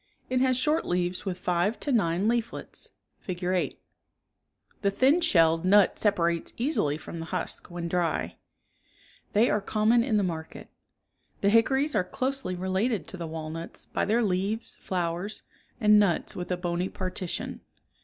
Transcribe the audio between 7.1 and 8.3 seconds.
the husk when dry. 8.